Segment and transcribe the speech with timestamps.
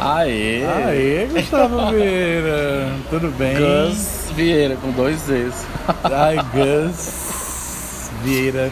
[0.00, 0.64] Aê!
[0.66, 2.88] Aê, Gustavo Vieira!
[3.10, 3.54] Tudo bem?
[3.56, 5.66] Gus Vieira, com dois Z's.
[6.04, 8.70] Ai, Gus Vieira,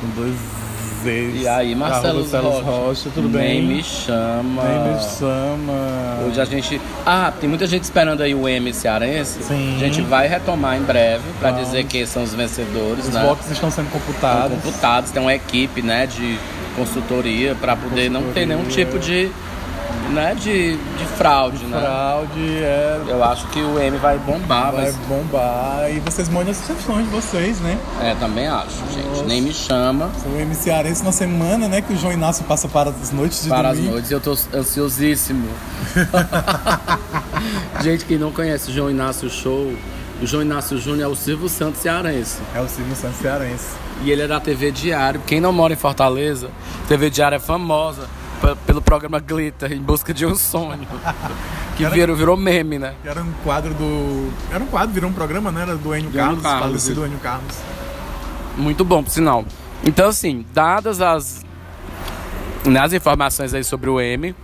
[0.00, 0.34] com dois
[1.02, 1.42] Z's.
[1.42, 2.40] E aí, Marcelo Rocha?
[2.62, 3.76] Rocha, tudo Nem bem?
[3.76, 4.62] me chama.
[4.64, 6.26] Nem me chama.
[6.26, 6.80] Hoje a gente.
[7.04, 9.42] Ah, tem muita gente esperando aí o M cearense.
[9.42, 9.76] Sim.
[9.76, 11.66] A gente vai retomar em breve pra Vamos.
[11.66, 13.22] dizer quem são os vencedores, Os né?
[13.22, 14.52] votos estão sendo Estão computados.
[14.62, 16.38] computados, tem uma equipe, né, de
[16.76, 18.86] consultoria pra poder não ter nenhum Consultoria.
[18.86, 19.30] tipo de,
[20.10, 21.80] né, de, de fraude, né?
[21.80, 23.00] Fraude é.
[23.08, 25.90] Eu acho que o M vai bombar, Vai mas bombar.
[25.90, 27.78] E vocês mandam as sugestões de vocês, né?
[28.02, 29.06] é, também acho, gente.
[29.08, 29.24] Nossa.
[29.24, 31.80] Nem me chama O MC Arense na semana, né?
[31.80, 33.92] Que o João Inácio passa para as noites de para as domingo.
[33.94, 34.10] noites.
[34.10, 35.48] Eu tô ansiosíssimo.
[37.82, 39.72] gente, quem não conhece o João Inácio Show,
[40.22, 42.38] o João Inácio Júnior é o Silvio Santos cearense.
[42.54, 43.66] É o Silvio Santos Cearense.
[44.02, 45.20] E ele é da TV Diário.
[45.26, 46.50] Quem não mora em Fortaleza,
[46.88, 48.06] TV Diário é famosa
[48.66, 50.86] pelo programa Glitter, Em Busca de um Sonho.
[51.76, 52.94] Que Era- virou, virou meme, né?
[53.04, 54.32] Era um quadro do.
[54.50, 55.60] Era um quadro, virou um programa, né?
[55.60, 57.04] Era do Enio Carlos, Carlos, falecido.
[57.04, 57.54] Enio Carlos.
[58.56, 59.44] Muito bom, por sinal.
[59.84, 61.44] Então, assim, dadas as,
[62.64, 64.34] né, as informações aí sobre o M.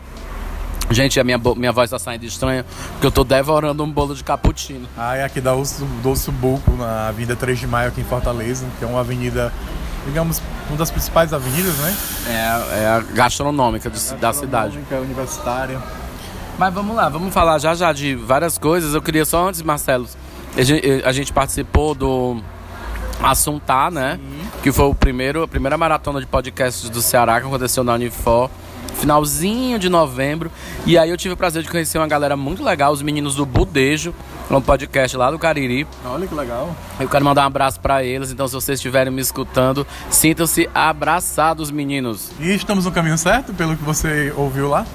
[0.91, 4.23] Gente, a minha, minha voz tá saindo estranha, porque eu tô devorando um bolo de
[4.23, 4.87] cappuccino.
[4.95, 8.05] Ah, é aqui da Osso, do Osso Buco, na Avenida 3 de Maio, aqui em
[8.05, 9.51] Fortaleza, que é uma avenida,
[10.05, 11.97] digamos, uma das principais avenidas, né?
[12.29, 14.79] É, é a gastronômica de- da cidade.
[14.79, 15.79] Gastronômica, universitária.
[16.59, 18.95] Mas vamos lá, vamos falar já já de várias coisas.
[18.95, 20.07] Eu queria só antes, Marcelo,
[20.57, 22.41] a gente, a gente participou do
[23.23, 24.19] Assuntar, né?
[24.63, 28.51] Que foi o primeiro, a primeira maratona de podcasts do Ceará que aconteceu na Unifor.
[28.99, 30.51] Finalzinho de novembro.
[30.87, 33.45] E aí eu tive o prazer de conhecer uma galera muito legal, os meninos do
[33.45, 34.15] Budejo,
[34.51, 35.87] um podcast lá do Cariri.
[36.05, 36.75] Olha que legal.
[37.01, 41.71] Eu quero mandar um abraço pra eles, então se vocês estiverem me escutando, sintam-se abraçados,
[41.71, 42.31] meninos.
[42.39, 44.87] E estamos no caminho certo, pelo que você ouviu lá?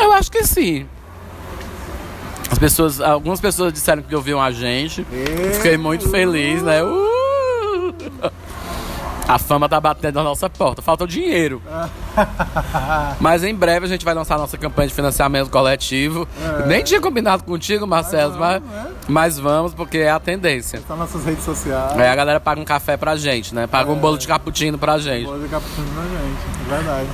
[0.00, 0.86] Eu acho que sim.
[2.50, 5.06] As pessoas, algumas pessoas disseram que ouviam a gente.
[5.54, 6.82] Fiquei muito feliz, né?
[6.82, 7.21] Uh!
[9.26, 10.82] A fama tá batendo na nossa porta.
[10.82, 11.62] Falta o dinheiro.
[13.20, 16.28] Mas em breve a gente vai lançar nossa campanha de financiamento coletivo.
[16.66, 18.62] Nem tinha combinado contigo, Marcelo, mas,
[19.08, 20.76] mas vamos, porque é a tendência.
[20.78, 21.98] Está nas nossas redes sociais.
[21.98, 23.66] Aí a galera paga um café pra gente, né?
[23.66, 25.26] Paga um bolo de cappuccino pra gente.
[25.26, 27.08] Pode cappuccino na gente, é verdade.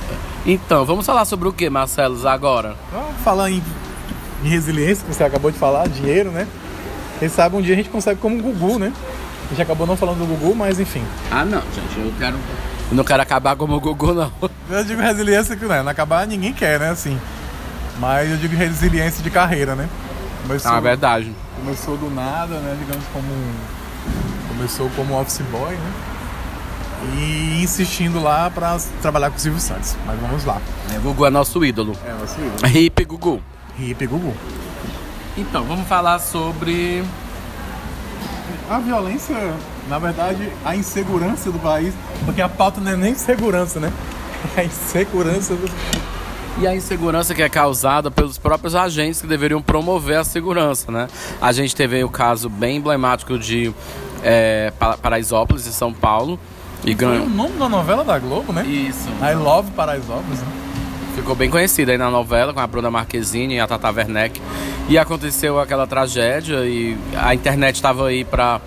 [0.45, 2.75] Então, vamos falar sobre o que, Marcelo, agora?
[2.91, 3.63] Vamos falar em,
[4.43, 6.47] em resiliência, que você acabou de falar, dinheiro, né?
[7.19, 8.93] Quem sabe um dia a gente consegue como o Gugu, né?
[9.49, 11.03] A gente acabou não falando do Gugu, mas enfim.
[11.31, 12.37] Ah, não, gente, eu quero.
[12.91, 14.31] Eu não quero acabar como o Gugu, não.
[14.69, 16.89] Eu digo resiliência que né, não acabar ninguém quer, né?
[16.91, 17.19] Assim.
[17.99, 19.89] Mas eu digo resiliência de carreira, né?
[20.43, 21.33] Começou, Ah, é verdade.
[21.57, 22.75] começou do nada, né?
[22.79, 23.27] Digamos como.
[24.49, 25.91] Começou como office boy, né?
[27.17, 29.95] E insistindo lá pra trabalhar com o Silvio Santos.
[30.05, 30.61] Mas vamos lá.
[30.97, 31.95] O Gugu é nosso ídolo.
[32.05, 32.67] É, nosso ídolo.
[32.77, 33.41] Hip Gugu.
[33.79, 34.33] Hip Gugu.
[35.37, 37.03] Então, vamos falar sobre.
[38.69, 39.35] A violência,
[39.89, 41.93] na verdade, a insegurança do país,
[42.25, 43.91] porque a pauta não é nem segurança, né?
[44.55, 45.69] É a insegurança do.
[46.61, 51.07] E a insegurança que é causada pelos próprios agentes que deveriam promover a segurança, né?
[51.41, 53.73] A gente teve aí o caso bem emblemático de
[54.21, 56.37] é, Pa- Paraisópolis, em São Paulo.
[56.83, 57.29] E Foi o ganhou.
[57.29, 58.65] nome da novela da Globo, né?
[58.65, 59.07] Isso.
[59.21, 60.47] I Love Paraisópolis, né?
[61.15, 64.39] Ficou bem conhecida aí na novela com a Bruna Marquezine e a Tata Werneck.
[64.89, 68.59] E aconteceu aquela tragédia e a internet estava aí para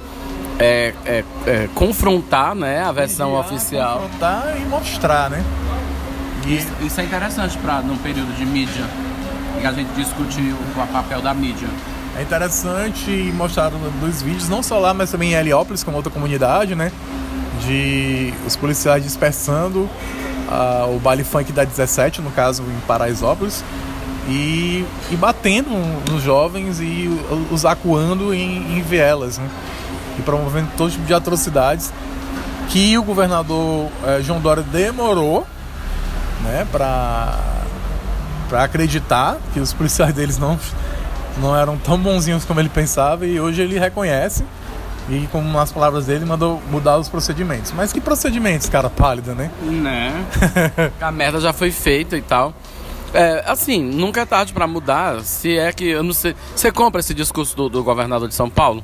[0.57, 4.03] é, é, é, confrontar né, a versão oficial.
[4.03, 5.45] Confrontar e mostrar, né?
[6.47, 8.85] E Isso, isso é interessante para num período de mídia
[9.61, 11.69] e a gente discutir o papel da mídia.
[12.17, 16.13] é interessante e mostraram dois vídeos, não só lá, mas também em Heliópolis, como outra
[16.13, 16.93] comunidade, né?
[17.67, 19.91] De os policiais dispersando
[20.49, 23.65] ah, o baile funk da 17, no caso em Paraisópolis,
[24.29, 25.71] e, e batendo
[26.11, 27.09] nos jovens e
[27.51, 29.49] os acuando em, em vielas, né?
[30.19, 31.93] E promovendo todo tipo de atrocidades
[32.69, 35.47] que o governador eh, João Dória demorou
[36.43, 37.39] né, para
[38.49, 40.59] para acreditar que os policiais deles não
[41.39, 44.45] não eram tão bonzinhos como ele pensava e hoje ele reconhece
[45.09, 47.73] e como nas palavras dele mandou mudar os procedimentos.
[47.73, 49.51] Mas que procedimentos, cara pálida, né?
[49.63, 50.25] Né?
[51.01, 52.55] a merda já foi feita e tal.
[53.15, 55.23] É, assim, nunca é tarde pra mudar.
[55.23, 56.35] Se é que, eu não sei.
[56.55, 58.83] Você compra esse discurso do, do governador de São Paulo?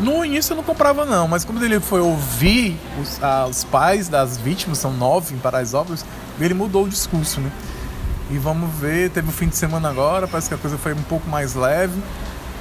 [0.00, 4.08] No início eu não comprava não, mas quando ele foi ouvir os, ah, os pais
[4.08, 6.04] das vítimas, são nove em Paraisópolis,
[6.38, 7.50] ele mudou o discurso, né?
[8.30, 11.02] E vamos ver, teve o fim de semana agora, parece que a coisa foi um
[11.02, 12.00] pouco mais leve,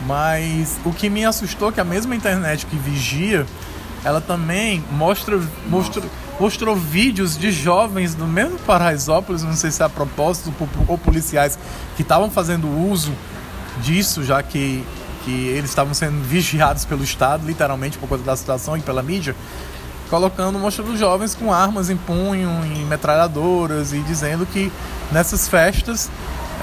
[0.07, 3.45] mas o que me assustou é que a mesma internet que vigia
[4.07, 5.37] ela também mostra,
[5.67, 6.05] mostrou,
[6.39, 10.53] mostrou vídeos de jovens do mesmo Paraisópolis, não sei se é a propósito,
[10.87, 11.59] ou policiais
[11.97, 13.11] que estavam fazendo uso
[13.81, 14.81] disso, já que,
[15.25, 19.35] que eles estavam sendo vigiados pelo Estado, literalmente, por conta da situação e pela mídia,
[20.09, 24.71] colocando, mostrando jovens com armas em punho, em metralhadoras e dizendo que
[25.11, 26.09] nessas festas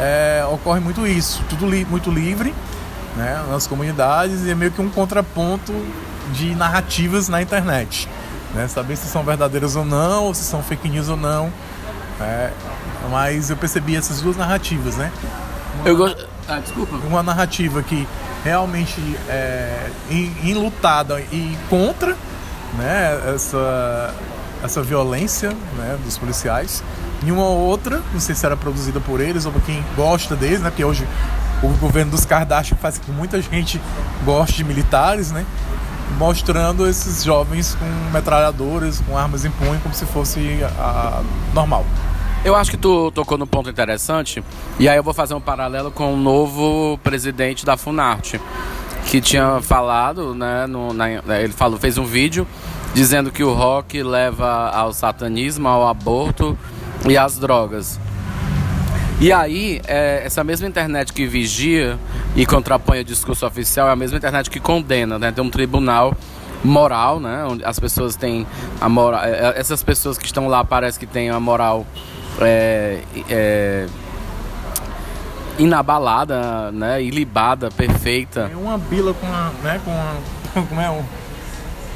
[0.00, 2.54] é, ocorre muito isso, tudo li muito livre
[3.14, 5.74] né, nas comunidades e é meio que um contraponto
[6.32, 8.08] de narrativas na internet.
[8.54, 11.52] Né, saber se são verdadeiras ou não, ou se são fake news ou não.
[12.20, 12.50] É,
[13.10, 15.10] mas eu percebi essas duas narrativas, né?
[15.80, 16.28] Uma, eu gosto.
[16.48, 16.96] Ah, desculpa.
[17.06, 18.06] Uma narrativa que
[18.44, 19.90] realmente é
[20.42, 22.16] enlutada e contra
[22.76, 24.14] né, essa,
[24.62, 26.84] essa violência né, dos policiais.
[27.24, 30.60] E uma outra, não sei se era produzida por eles ou por quem gosta deles,
[30.60, 30.68] né?
[30.68, 31.06] Porque hoje
[31.62, 33.80] o governo dos Kardashian faz com que muita gente
[34.24, 35.46] goste de militares, né?
[36.18, 41.22] Mostrando esses jovens com metralhadoras, com armas em punho, como se fosse a,
[41.52, 41.84] normal.
[42.44, 44.44] Eu acho que tu tocou num ponto interessante,
[44.78, 48.38] e aí eu vou fazer um paralelo com o novo presidente da Funarte,
[49.06, 52.46] que tinha falado, né, no, na, ele falou, fez um vídeo
[52.92, 56.56] dizendo que o rock leva ao satanismo, ao aborto
[57.08, 57.98] e às drogas.
[59.24, 61.98] E aí, é, essa mesma internet que vigia
[62.36, 65.32] e contrapõe o discurso oficial é a mesma internet que condena, né?
[65.32, 66.14] Tem um tribunal
[66.62, 67.42] moral, né?
[67.46, 68.46] Onde as pessoas têm
[68.78, 69.24] a moral.
[69.24, 71.86] É, é, essas pessoas que estão lá parece que têm a moral
[72.38, 73.00] é,
[73.30, 73.86] é,
[75.58, 77.02] inabalada, né?
[77.02, 78.50] Ilibada, perfeita.
[78.52, 79.80] É uma bila com a, né?
[79.86, 80.16] Com a,
[80.68, 81.02] como é um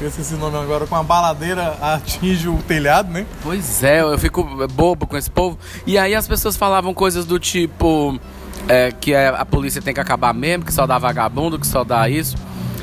[0.01, 3.25] eu esqueci o nome agora, com a baladeira atinge o telhado, né?
[3.43, 5.57] Pois é, eu fico bobo com esse povo.
[5.85, 8.19] E aí as pessoas falavam coisas do tipo
[8.67, 12.07] é, que a polícia tem que acabar mesmo, que só dá vagabundo, que só dá
[12.07, 12.37] isso.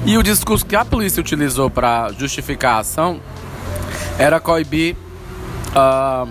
[0.05, 3.21] E o discurso que a polícia utilizou para justificar a ação
[4.19, 4.97] era coibir
[5.75, 6.29] uh,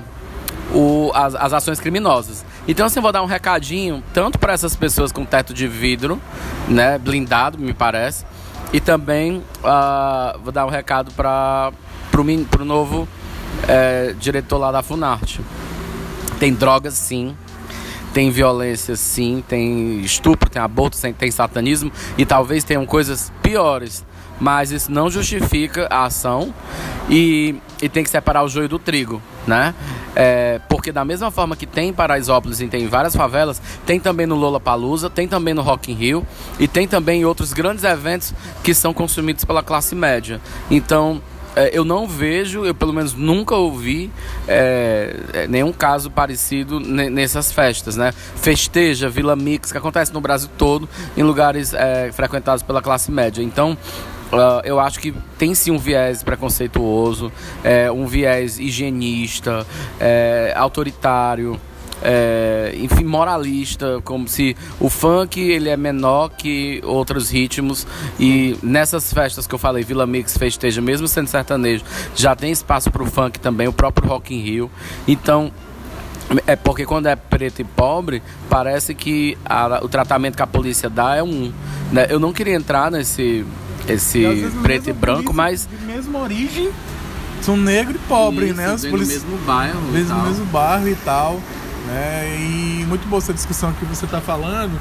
[0.74, 2.46] o, as, as ações criminosas.
[2.68, 6.20] Então, assim, eu vou dar um recadinho tanto para essas pessoas com teto de vidro,
[6.68, 8.26] né, blindado, me parece,
[8.74, 11.72] e também uh, vou dar um recado para
[12.60, 13.08] o novo
[13.68, 15.42] é, diretor lá da Funarte.
[16.40, 17.36] Tem drogas sim,
[18.14, 24.06] tem violência sim, tem estupro, tem aborto, tem satanismo e talvez tenham coisas piores.
[24.40, 26.54] Mas isso não justifica a ação
[27.10, 29.74] e, e tem que separar o joio do trigo né?
[30.16, 34.00] É, porque da mesma forma que tem em Paraisópolis e tem em várias favelas, tem
[34.00, 36.26] também no Lola Palusa, tem também no Rock in Rio
[36.60, 38.34] e tem também em outros grandes eventos
[38.64, 40.40] que são consumidos pela classe média.
[40.72, 41.22] Então
[41.56, 44.12] é, eu não vejo, eu pelo menos nunca ouvi
[44.48, 48.14] é, é nenhum caso parecido nessas festas, né?
[48.36, 53.42] Festeja, Vila Mix, que acontece no Brasil todo, em lugares é, frequentados pela classe média.
[53.42, 53.78] Então,
[54.32, 57.32] Uh, eu acho que tem sim um viés preconceituoso,
[57.64, 59.66] é, um viés higienista,
[60.00, 61.60] é, autoritário.
[62.04, 67.88] É, enfim, moralista, como se o funk ele é menor que outros ritmos
[68.20, 71.84] e nessas festas que eu falei, Vila Mix festeja, mesmo sendo sertanejo,
[72.14, 74.70] já tem espaço para o funk também, o próprio Rock in Rio.
[75.08, 75.52] Então,
[76.48, 80.90] é porque quando é preto e pobre, parece que a, o tratamento que a polícia
[80.90, 81.52] dá é um.
[81.92, 82.08] Né?
[82.10, 83.46] Eu não queria entrar nesse
[83.88, 85.68] esse preto e branco, mas.
[85.68, 86.72] De mesma origem,
[87.42, 88.74] são negro e pobre, Isso, né?
[88.74, 89.14] Os polici...
[89.14, 89.82] mesmo bairro.
[89.92, 91.40] Mesmo, mesmo bairro e tal.
[91.88, 92.38] Né?
[92.40, 94.80] E muito boa essa discussão que você está falando.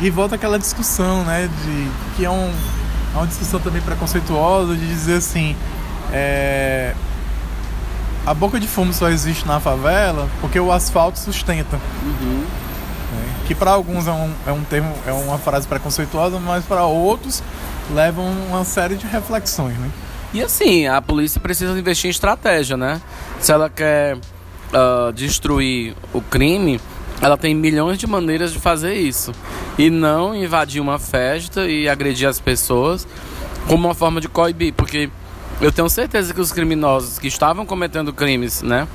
[0.00, 1.48] E volta aquela discussão, né?
[1.64, 2.52] De, que é, um,
[3.14, 5.56] é uma discussão também preconceituosa de dizer assim.
[6.12, 6.94] É,
[8.26, 11.78] a boca de fumo só existe na favela porque o asfalto sustenta.
[12.04, 12.44] Uhum.
[13.14, 16.84] É, que para alguns é um, é um termo, é uma frase preconceituosa, mas para
[16.84, 17.42] outros
[17.92, 19.90] levam uma série de reflexões, né?
[20.34, 23.00] E assim, a polícia precisa investir em estratégia, né?
[23.40, 26.80] Se ela quer uh, destruir o crime,
[27.20, 29.32] ela tem milhões de maneiras de fazer isso.
[29.78, 33.06] E não invadir uma festa e agredir as pessoas
[33.66, 35.10] como uma forma de coibir, porque
[35.60, 38.86] eu tenho certeza que os criminosos que estavam cometendo crimes, né?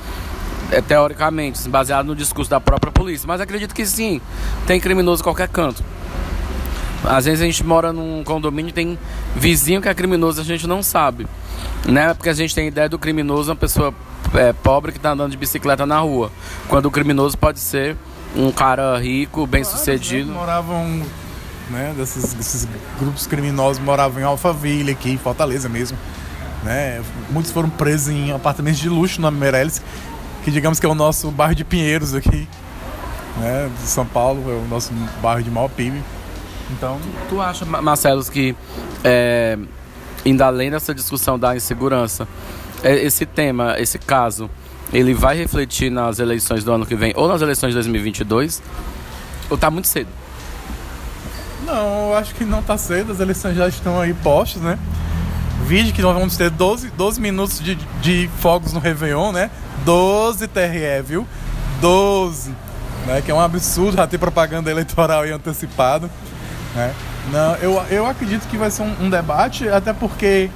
[0.71, 4.21] É, teoricamente, baseado no discurso da própria polícia, mas acredito que sim,
[4.65, 5.83] tem criminoso em qualquer canto.
[7.03, 8.97] Às vezes a gente mora num condomínio tem
[9.35, 11.27] vizinho que é criminoso a gente não sabe.
[11.85, 12.13] Né?
[12.13, 13.93] Porque a gente tem ideia do criminoso uma pessoa
[14.33, 16.31] é, pobre que está andando de bicicleta na rua.
[16.67, 17.97] Quando o criminoso pode ser
[18.35, 20.31] um cara rico, bem sucedido.
[20.31, 20.37] Né?
[20.37, 21.01] Moravam,
[21.69, 22.67] né, desses, desses
[22.99, 25.97] grupos criminosos moravam em Alphaville, aqui em Fortaleza mesmo.
[26.63, 27.01] Né?
[27.29, 29.81] Muitos foram presos em apartamentos de luxo na Meirelles,
[30.43, 32.47] que digamos que é o nosso bairro de Pinheiros aqui,
[33.37, 36.01] né, de São Paulo, é o nosso bairro de maior PIB.
[36.71, 36.99] Então.
[37.29, 38.55] Tu acha, Marcelo, que
[39.03, 39.57] é,
[40.25, 42.27] indo além dessa discussão da insegurança,
[42.83, 44.49] é, esse tema, esse caso,
[44.93, 48.61] ele vai refletir nas eleições do ano que vem ou nas eleições de 2022?
[49.49, 50.09] Ou tá muito cedo?
[51.65, 54.77] Não, eu acho que não tá cedo, as eleições já estão aí postas, né?
[55.65, 59.49] Vídeo que nós vamos ter 12, 12 minutos de, de fogos no Réveillon, né?
[59.85, 61.27] 12 TRE, viu?
[61.79, 62.53] 12.
[63.05, 63.21] Né?
[63.21, 66.09] Que é um absurdo já ter propaganda eleitoral aí antecipado.
[66.75, 66.93] Né?
[67.31, 70.49] Não, eu, eu acredito que vai ser um, um debate, até porque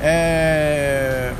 [0.00, 1.32] é,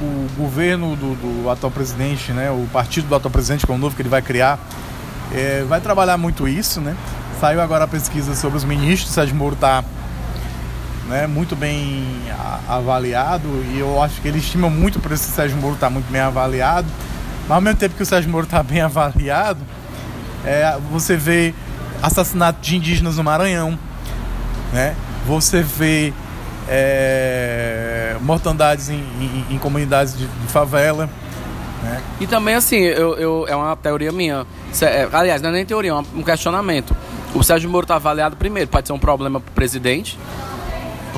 [0.00, 3.78] o governo do, do, atual presidente, né, o partido do atual presidente, que é o
[3.78, 4.58] novo que ele vai criar,
[5.32, 6.80] é, vai trabalhar muito isso.
[6.80, 6.96] Né?
[7.40, 9.84] Saiu agora a pesquisa sobre os ministros, Sérgio Moro está
[11.08, 12.04] né, muito bem
[12.68, 16.10] avaliado e eu acho que ele estima muito por esse Sérgio Moro estar tá muito
[16.10, 16.88] bem avaliado.
[17.42, 19.60] Mas ao mesmo tempo que o Sérgio Moro está bem avaliado,
[20.44, 21.54] é, você vê
[22.02, 23.78] assassinato de indígenas no Maranhão,
[24.72, 24.96] né?
[25.26, 26.12] Você vê
[26.68, 31.08] é, mortandades em, em, em, comunidades de, de favela.
[31.82, 32.02] Né?
[32.20, 34.46] E também, assim, eu, eu, é uma teoria minha.
[34.80, 36.94] É, aliás, não é nem teoria, é um questionamento.
[37.34, 40.18] O Sérgio Moro está avaliado primeiro, pode ser um problema para o presidente,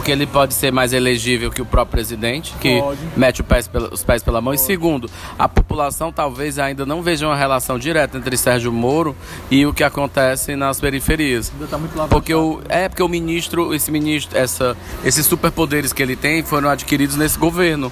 [0.04, 3.00] porque ele pode ser mais elegível que o próprio presidente, que pode.
[3.16, 4.52] mete pés pela, os pés pela mão.
[4.52, 4.60] Pode.
[4.60, 9.16] E segundo, a população talvez ainda não veja uma relação direta entre Sérgio Moro
[9.50, 11.50] e o que acontece nas periferias.
[11.54, 16.02] Ainda tá muito porque o É, porque o ministro, esse ministro, essa, esses superpoderes que
[16.02, 17.90] ele tem foram adquiridos nesse governo.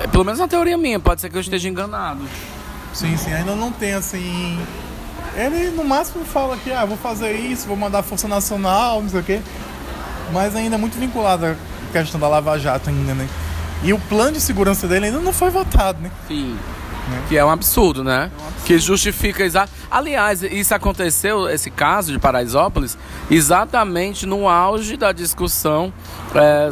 [0.00, 2.24] É, pelo menos na teoria minha, pode ser que eu esteja enganado.
[2.94, 4.58] Sim, sim, ainda não tem assim.
[5.36, 9.10] Ele no máximo fala que, ah, vou fazer isso, vou mandar a Força Nacional, não
[9.10, 9.42] sei o quê
[10.32, 11.54] mas ainda muito vinculado à
[11.92, 13.28] questão da Lava Jato ainda, né?
[13.82, 16.10] E o plano de segurança dele ainda não foi votado, né?
[16.26, 16.56] Sim.
[17.08, 17.22] Né?
[17.28, 18.12] Que é um absurdo, né?
[18.12, 18.64] É um absurdo.
[18.64, 19.68] Que justifica exa...
[19.90, 22.96] Aliás, isso aconteceu, esse caso de Paraisópolis,
[23.30, 25.92] exatamente no auge da discussão
[26.34, 26.70] é,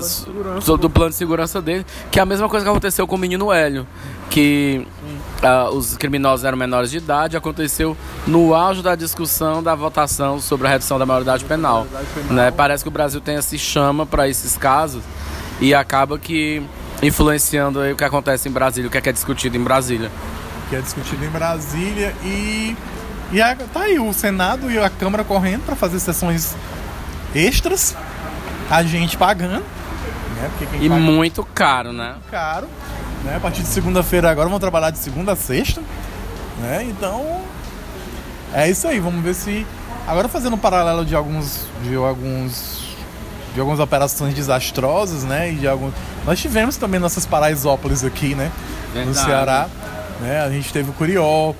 [0.65, 3.19] do, do plano de segurança dele, que é a mesma coisa que aconteceu com o
[3.19, 3.87] menino Hélio,
[4.31, 4.87] que
[5.43, 7.97] uh, os criminosos eram menores de idade, aconteceu
[8.27, 11.87] no auge da discussão da votação sobre a redução da maioridade penal.
[12.31, 12.51] Né?
[12.51, 15.03] Parece que o Brasil tem esse chama para esses casos
[15.61, 16.62] e acaba que
[17.02, 20.11] influenciando o que acontece em Brasília, o que é, que é discutido em Brasília.
[20.66, 22.76] O que é discutido em Brasília e
[23.32, 26.54] e a, tá aí o Senado e a Câmara correndo para fazer sessões
[27.35, 27.97] extras,
[28.71, 29.64] a gente pagando.
[30.37, 30.50] Né?
[30.80, 32.16] e paga muito caro, né?
[32.30, 32.68] Caro.
[33.25, 33.37] Né?
[33.37, 35.80] A partir de segunda-feira agora vão trabalhar de segunda a sexta.
[36.61, 36.85] Né?
[36.90, 37.40] Então
[38.52, 39.66] é isso aí, vamos ver se.
[40.06, 41.66] Agora fazendo um paralelo de alguns.
[41.82, 42.82] de alguns.
[43.54, 45.52] De algumas operações desastrosas, né?
[45.52, 45.92] E de alguns.
[46.25, 48.50] Nós tivemos também nossas Paraisópolis aqui, né?
[48.92, 49.09] Verdade.
[49.09, 49.68] No Ceará.
[50.21, 50.40] Né?
[50.40, 51.54] A gente teve o Curió.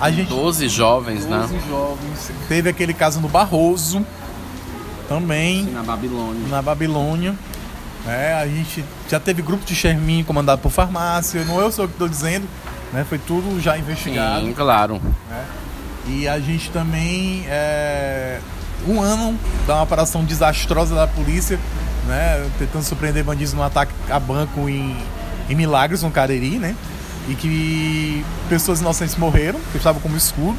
[0.00, 0.28] A gente...
[0.28, 1.60] 12 jovens, 12 né?
[1.60, 2.30] 12 jovens.
[2.48, 4.04] Teve aquele caso no Barroso.
[5.08, 5.64] Também.
[5.64, 6.48] Sim, na Babilônia.
[6.48, 7.34] Na Babilônia.
[8.06, 11.88] É, a gente já teve grupo de Xermin comandado por farmácia, não eu sou o
[11.88, 12.48] que estou dizendo,
[12.92, 13.04] né?
[13.06, 14.46] Foi tudo já investigado.
[14.46, 15.00] Sim, claro.
[15.28, 15.44] Né?
[16.06, 18.40] E a gente também, é,
[18.86, 21.58] um ano da uma operação desastrosa da polícia,
[22.06, 22.48] né?
[22.58, 24.96] Tentando surpreender bandidos num ataque a banco em,
[25.48, 26.74] em Milagres, no Cariri, né?
[27.28, 30.56] E que pessoas inocentes morreram, que estavam como escudo.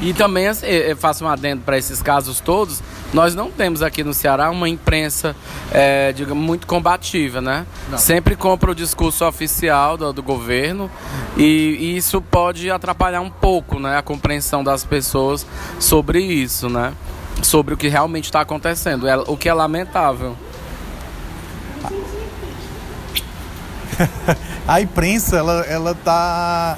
[0.00, 2.82] E, e também, assim, eu faço um adendo para esses casos todos,
[3.14, 5.36] nós não temos aqui no Ceará uma imprensa,
[5.70, 7.64] é, digamos, muito combativa, né?
[7.88, 7.96] Não.
[7.96, 10.90] Sempre compra o discurso oficial do, do governo
[11.36, 13.96] e, e, isso pode atrapalhar um pouco, né?
[13.96, 15.46] A compreensão das pessoas
[15.78, 16.92] sobre isso, né?
[17.40, 20.36] Sobre o que realmente está acontecendo, é, o que é lamentável.
[24.66, 26.76] a imprensa, ela, ela tá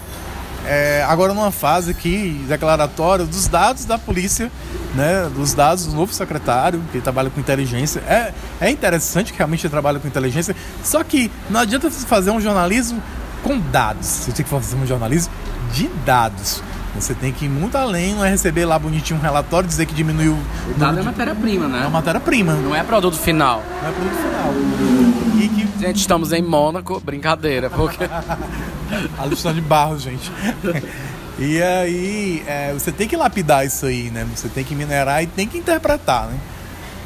[0.66, 4.50] é, agora numa fase aqui declaratória dos dados da polícia,
[4.94, 8.00] né, dos dados do novo secretário, que trabalha com inteligência.
[8.00, 12.40] É, é interessante que realmente trabalha com inteligência, só que não adianta você fazer um
[12.40, 13.02] jornalismo
[13.42, 14.06] com dados.
[14.06, 15.32] Você tem que fazer um jornalismo
[15.72, 16.62] de dados.
[16.94, 19.94] Você tem que ir muito além, não é receber lá bonitinho um relatório, dizer que
[19.94, 20.36] diminuiu.
[20.68, 21.84] O dado é matéria-prima, né?
[21.86, 22.54] É matéria-prima.
[22.54, 23.62] Não é produto final.
[23.82, 24.54] Não é produto final.
[25.48, 25.68] Que...
[25.78, 28.08] Gente, estamos em Mônaco, brincadeira, porque.
[29.18, 30.30] A lição de barro, gente.
[31.38, 34.26] E aí, é, você tem que lapidar isso aí, né?
[34.34, 36.38] Você tem que minerar e tem que interpretar, né?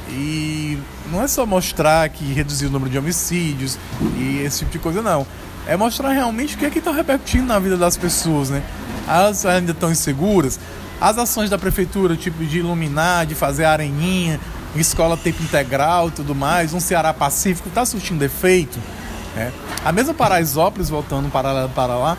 [0.09, 0.79] E
[1.11, 3.77] não é só mostrar que reduziu o número de homicídios
[4.17, 5.27] e esse tipo de coisa, não.
[5.67, 8.63] É mostrar realmente o que é que está repercutindo na vida das pessoas, né?
[9.09, 10.61] Elas ainda estão inseguras.
[11.01, 14.39] As ações da prefeitura, tipo de iluminar, de fazer areninha,
[14.77, 18.79] escola tempo integral e tudo mais, um Ceará Pacífico, está surtindo efeito.
[19.37, 19.51] É.
[19.85, 22.19] A mesma Paraisópolis, voltando para, para lá,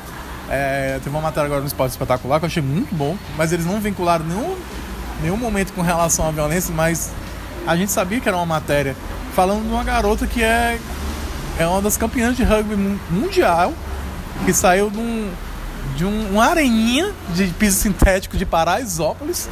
[0.50, 3.66] é, teve uma matéria agora no Esporte Espetacular que eu achei muito bom, mas eles
[3.66, 4.58] não vincularam nenhum,
[5.22, 7.12] nenhum momento com relação à violência, mas
[7.66, 8.96] a gente sabia que era uma matéria
[9.34, 10.78] falando de uma garota que é,
[11.58, 12.76] é uma das campeãs de rugby
[13.10, 13.74] mundial,
[14.46, 15.32] que saiu de, um,
[15.96, 19.48] de um, uma areninha de piso sintético de Paraisópolis,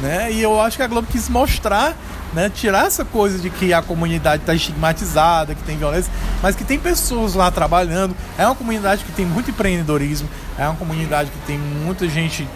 [0.00, 0.32] né?
[0.32, 1.96] E eu acho que a Globo quis mostrar
[2.36, 6.12] né, tirar essa coisa de que a comunidade está estigmatizada, que tem violência,
[6.42, 8.14] mas que tem pessoas lá trabalhando.
[8.36, 12.46] É uma comunidade que tem muito empreendedorismo, é uma comunidade que tem muita gente,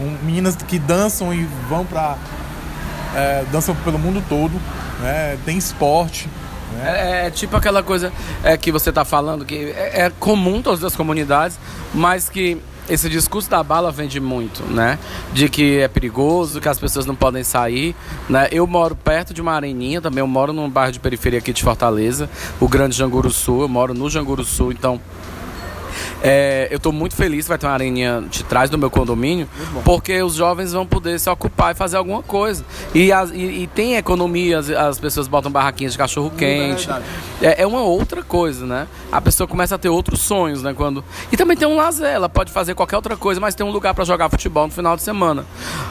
[0.00, 2.16] um, meninas que dançam e vão para
[3.14, 4.52] é, dançam pelo mundo todo,
[5.00, 6.28] né, tem esporte.
[6.72, 7.22] Né?
[7.22, 10.82] É, é, tipo aquela coisa é, que você está falando, que é, é comum todas
[10.82, 11.58] as comunidades,
[11.94, 14.98] mas que esse discurso da bala vende muito, né?
[15.32, 17.94] De que é perigoso, que as pessoas não podem sair,
[18.28, 18.48] né?
[18.50, 21.62] Eu moro perto de uma areninha, também eu moro num bairro de periferia aqui de
[21.62, 22.28] Fortaleza,
[22.58, 25.00] o Grande Janguru Sul, eu moro no Janguru Sul, então
[26.22, 29.48] é, eu estou muito feliz, vai ter uma areninha de trás do meu condomínio,
[29.84, 32.64] porque os jovens vão poder se ocupar e fazer alguma coisa.
[32.94, 36.88] E, as, e, e tem economia, as, as, pessoas botam barraquinhas de cachorro quente.
[37.40, 38.86] É, é, uma outra coisa, né?
[39.10, 40.74] A pessoa começa a ter outros sonhos, né?
[40.74, 41.04] Quando...
[41.32, 43.94] E também tem um lazer, ela pode fazer qualquer outra coisa, mas tem um lugar
[43.94, 45.44] para jogar futebol no final de semana.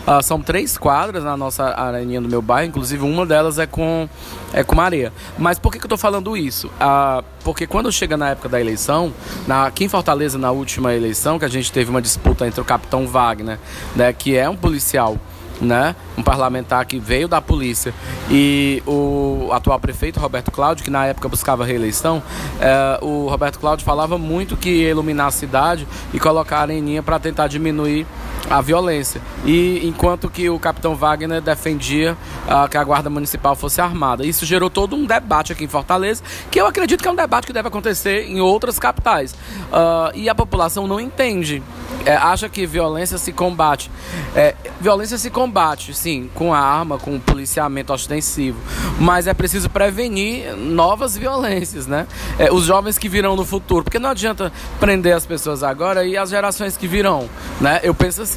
[0.08, 4.08] Uh, são três quadras na nossa areninha do meu bairro, inclusive uma delas é com,
[4.54, 5.12] é com areia.
[5.38, 6.68] Mas por que, que eu estou falando isso?
[6.68, 9.14] Uh, porque quando chega na época da eleição,
[9.48, 12.64] na, aqui em Fortaleza, na última eleição, que a gente teve uma disputa entre o
[12.64, 13.60] capitão Wagner,
[13.94, 15.18] né, que é um policial,
[15.60, 17.94] né, um parlamentar que veio da polícia,
[18.32, 22.24] e o atual prefeito Roberto Cláudio, que na época buscava reeleição,
[22.62, 27.04] é, o Roberto Cláudio falava muito que ia iluminar a cidade e colocar a areninha
[27.04, 28.08] para tentar diminuir
[28.50, 29.22] a violência.
[29.46, 32.18] E enquanto que o capitão Wagner defendia
[32.48, 34.26] uh, que a guarda municipal fosse armada.
[34.26, 37.48] Isso gerou todo um debate aqui em Fortaleza, que eu acredito que é um debate
[37.48, 39.34] que deve acontecer em outras capitais.
[39.34, 41.62] Uh, e a população não entende.
[42.06, 43.92] É, acha que violência se combate.
[44.36, 48.60] É, violência se combate, sim, com arma, com policiamento ostensivo.
[49.00, 52.08] Mas é preciso prevenir novas violências, né?
[52.38, 53.84] É, os jovens que virão no futuro.
[53.84, 57.30] Porque não adianta prender as pessoas agora e as gerações que virão,
[57.60, 57.80] né?
[57.84, 58.29] Eu penso assim.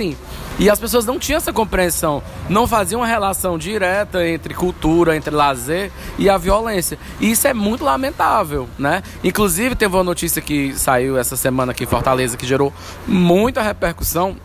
[0.59, 5.35] E as pessoas não tinham essa compreensão, não faziam uma relação direta entre cultura, entre
[5.35, 6.99] lazer e a violência.
[7.21, 9.03] E isso é muito lamentável, né?
[9.25, 12.73] Inclusive, teve uma notícia que saiu essa semana aqui em Fortaleza que gerou
[13.07, 14.37] muita repercussão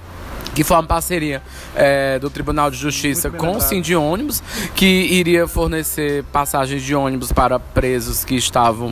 [0.57, 1.39] que foi uma parceria
[1.75, 4.41] é, do Tribunal de Justiça com o Sim de ônibus,
[4.73, 8.91] que iria fornecer passagens de ônibus para presos que estavam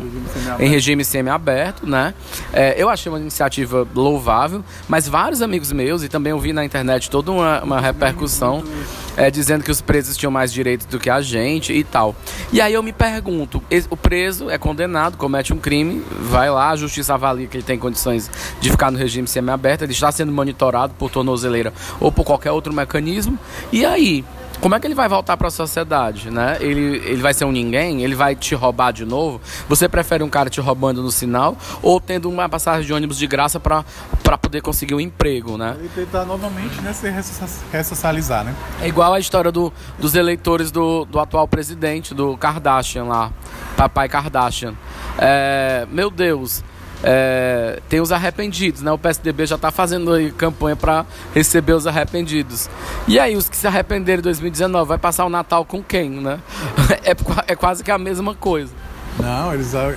[0.59, 2.13] em regime semi-aberto, né?
[2.53, 6.63] É, eu achei uma iniciativa louvável, mas vários amigos meus, e também eu vi na
[6.63, 8.63] internet toda uma, uma repercussão
[9.17, 12.15] é, dizendo que os presos tinham mais direitos do que a gente e tal.
[12.53, 16.75] E aí eu me pergunto, o preso é condenado, comete um crime, vai lá, a
[16.75, 18.29] justiça avalia que ele tem condições
[18.61, 21.54] de ficar no regime semi-aberto, ele está sendo monitorado por tornozeleira
[21.99, 23.37] ou por qualquer outro mecanismo.
[23.71, 24.23] E aí,
[24.61, 26.57] como é que ele vai voltar para a sociedade, né?
[26.59, 28.03] Ele, ele vai ser um ninguém?
[28.03, 29.41] Ele vai te roubar de novo?
[29.67, 33.27] Você prefere um cara te roubando no sinal ou tendo uma passagem de ônibus de
[33.27, 33.83] graça para
[34.41, 35.75] poder conseguir um emprego, né?
[35.77, 37.07] Ele tentar novamente né, se
[37.71, 38.55] ressocializar, né?
[38.81, 43.31] É igual a história do, dos eleitores do, do atual presidente, do Kardashian lá,
[43.75, 44.73] papai Kardashian.
[45.17, 46.63] É, meu Deus,
[47.05, 48.91] é, tem os arrependidos, né?
[48.91, 52.67] O PSDB já está fazendo aí campanha para receber os arrependidos.
[53.07, 56.39] E aí, os que se arrependeram em 2019, vai passar o Natal com quem, né?
[57.03, 58.73] É, é quase que a mesma coisa.
[59.19, 59.95] Não, eles, é,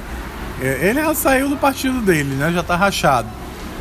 [0.61, 2.53] ele já saiu do partido dele, né?
[2.53, 3.29] Já está rachado.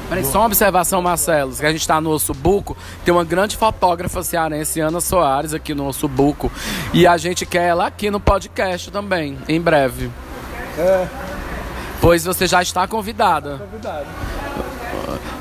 [0.07, 4.23] Peraí, só uma observação, Marcelo, que a gente está no Ossobuco, tem uma grande fotógrafa
[4.23, 6.49] cearense, Ana Soares, aqui no Ossobuco,
[6.93, 10.09] e a gente quer ela aqui no podcast também, em breve.
[10.77, 11.07] É.
[12.01, 13.57] Pois você já está convidada.
[13.57, 14.07] Convidado.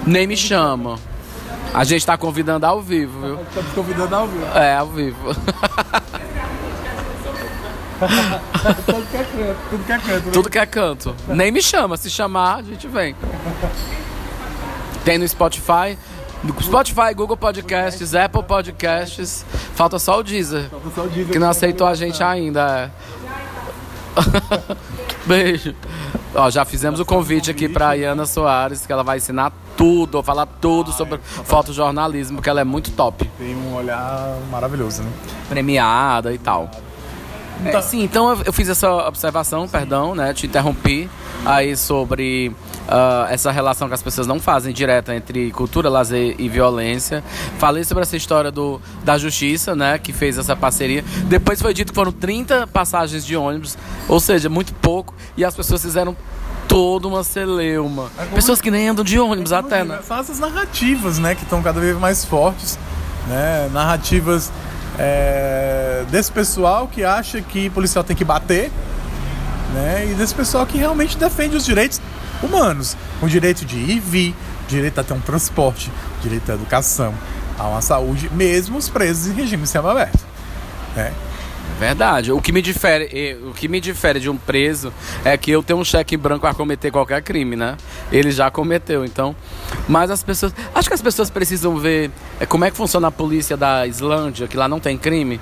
[0.06, 0.98] Nem me chama.
[1.74, 3.40] A gente está convidando ao vivo, viu?
[3.42, 4.46] Estamos convidando ao vivo.
[4.56, 5.34] É, ao vivo.
[8.86, 10.26] tudo que é canto, tudo que é canto.
[10.26, 10.32] Né?
[10.32, 11.14] Tudo que é canto.
[11.28, 13.14] Nem me chama, se chamar, a gente vem.
[15.04, 15.98] Tem no Spotify.
[16.62, 19.44] Spotify, Google Podcasts, Apple Podcasts.
[19.74, 20.68] Falta só o Deezer.
[20.70, 22.90] Falta só o Deezer que não aceitou a gente ainda.
[22.90, 24.76] É.
[25.26, 25.74] Beijo.
[26.34, 30.22] Ó, já fizemos o convite aqui para a Iana Soares, que ela vai ensinar tudo,
[30.22, 33.30] falar tudo sobre fotojornalismo, que ela é muito top.
[33.38, 35.10] Tem um olhar maravilhoso, né?
[35.48, 36.70] Premiada e tal.
[37.64, 40.34] É, sim, então eu, eu, fiz essa observação, perdão, né?
[40.34, 41.08] Te interrompi
[41.44, 42.52] aí sobre
[42.88, 47.24] uh, essa relação que as pessoas não fazem direta entre cultura, lazer e violência.
[47.58, 49.98] Falei sobre essa história do, da justiça, né?
[49.98, 51.04] Que fez essa parceria.
[51.24, 55.54] Depois foi dito que foram 30 passagens de ônibus, ou seja, muito pouco, e as
[55.54, 56.16] pessoas fizeram
[56.68, 58.10] toda uma celeuma.
[58.18, 60.00] É Pessoas que nem andam de ônibus é até, né?
[60.06, 61.34] São essas narrativas, né?
[61.34, 62.78] Que estão cada vez mais fortes,
[63.28, 63.70] né?
[63.72, 64.52] Narrativas
[64.98, 68.70] é, desse pessoal que acha que policial tem que bater,
[69.74, 70.08] né?
[70.10, 72.00] E desse pessoal que realmente defende os direitos
[72.42, 74.34] humanos, o direito de ir e vir,
[74.68, 75.90] direito a ter um transporte,
[76.22, 77.14] direito à educação,
[77.58, 80.18] a uma saúde, mesmo os presos em regime semiaberto.
[80.94, 81.12] Né?
[81.78, 82.32] Verdade.
[82.32, 84.92] O que me difere, o que me difere de um preso
[85.24, 87.76] é que eu tenho um cheque branco para cometer qualquer crime, né?
[88.10, 89.36] Ele já cometeu, então.
[89.86, 92.10] Mas as pessoas, acho que as pessoas precisam ver
[92.40, 95.38] é, como é que funciona a polícia da Islândia, que lá não tem crime.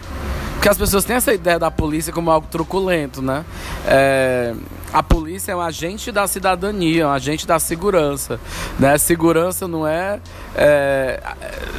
[0.55, 3.45] Porque as pessoas têm essa ideia da polícia como algo truculento, né?
[3.87, 4.55] É,
[4.93, 8.39] a polícia é um agente da cidadania, um agente da segurança.
[8.79, 8.97] Né?
[8.97, 10.21] Segurança não é,
[10.55, 11.21] é.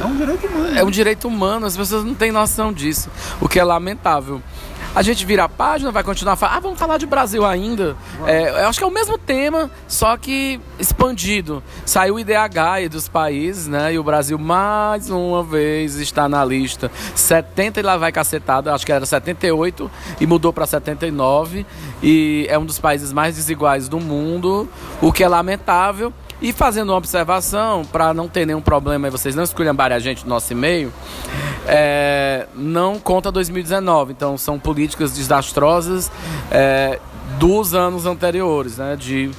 [0.00, 0.78] É um direito humano.
[0.78, 3.10] É um direito humano, as pessoas não têm noção disso,
[3.40, 4.42] o que é lamentável
[4.96, 7.94] a gente vira a página, vai continuar a falar, ah, vamos falar de Brasil ainda.
[8.26, 11.62] É, eu acho que é o mesmo tema, só que expandido.
[11.84, 13.92] Saiu o IDH dos países, né?
[13.92, 16.90] E o Brasil mais uma vez está na lista.
[17.14, 21.66] 70 e lá vai cacetada, acho que era 78 e mudou para 79.
[22.02, 24.66] E é um dos países mais desiguais do mundo,
[25.02, 26.10] o que é lamentável.
[26.40, 30.24] E fazendo uma observação, para não ter nenhum problema e vocês não esculhambarem a gente
[30.24, 30.92] no nosso e-mail,
[31.66, 34.12] é, não conta 2019.
[34.12, 36.10] Então são políticas desastrosas
[36.50, 37.00] é,
[37.38, 38.96] dos anos anteriores, né?
[38.96, 39.30] De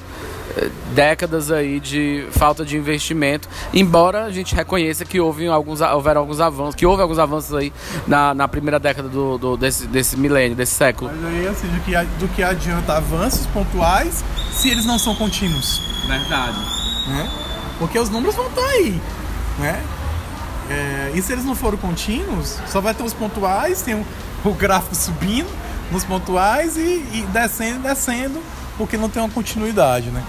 [0.56, 6.22] é, décadas aí de falta de investimento, embora a gente reconheça que houve alguns, houveram
[6.22, 7.72] alguns avanços, que houve alguns avanços aí
[8.08, 11.12] na, na primeira década do, do desse, desse milênio, desse século.
[11.14, 15.80] Mas aí, assim, do que, do que adianta avanços pontuais se eles não são contínuos?
[16.08, 16.77] Verdade
[17.08, 17.30] né?
[17.78, 19.00] Porque os números vão estar tá aí,
[19.58, 19.82] né?
[20.70, 24.06] É, e se eles não forem contínuos, só vai ter os pontuais, tem o,
[24.44, 25.48] o gráfico subindo
[25.90, 28.42] nos pontuais e, e descendo descendo,
[28.76, 30.22] porque não tem uma continuidade, né?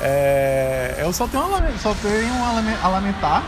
[0.00, 1.44] É, eu só tenho,
[1.80, 2.34] só tenho
[2.82, 3.42] a lamentar,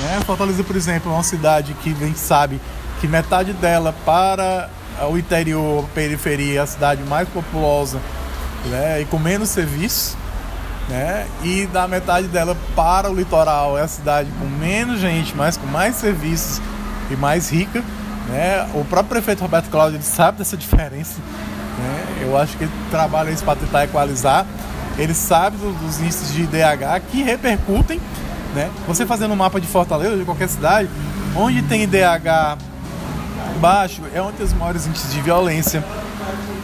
[0.00, 0.20] né?
[0.24, 2.60] Fortaleza, por exemplo, é uma cidade que a gente sabe
[3.00, 4.70] que metade dela para
[5.10, 8.00] o interior, periferia, é a cidade mais populosa
[8.66, 9.02] né?
[9.02, 10.16] e com menos serviços
[10.88, 11.26] né?
[11.42, 15.66] E da metade dela para o litoral é a cidade com menos gente, mas com
[15.66, 16.60] mais serviços
[17.10, 17.82] e mais rica,
[18.28, 18.68] né?
[18.74, 21.20] O próprio prefeito Roberto Cláudio sabe dessa diferença,
[21.78, 22.22] né?
[22.22, 24.46] Eu acho que ele trabalha isso para tentar equalizar.
[24.98, 28.00] Ele sabe do, dos índices de IDH que repercutem,
[28.54, 28.70] né?
[28.86, 30.88] Você fazendo um mapa de Fortaleza, de qualquer cidade,
[31.34, 32.56] onde tem IDH
[33.60, 35.84] baixo, é onde tem os maiores índices de violência,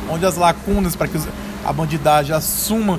[0.09, 1.19] onde as lacunas para que
[1.65, 2.99] a bandidagem assuma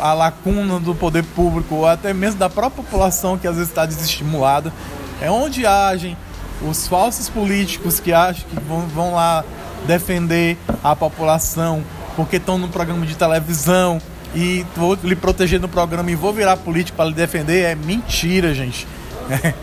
[0.00, 3.86] a lacuna do poder público, ou até mesmo da própria população que às vezes está
[3.86, 4.72] desestimulada.
[5.20, 6.16] É onde agem
[6.62, 9.44] os falsos políticos que acham que vão, vão lá
[9.86, 11.82] defender a população
[12.14, 14.00] porque estão no programa de televisão
[14.34, 17.64] e vou lhe proteger no programa e vou virar político para lhe defender.
[17.64, 18.86] É mentira, gente.